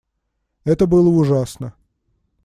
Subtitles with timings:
[0.63, 1.75] Это было ужасно.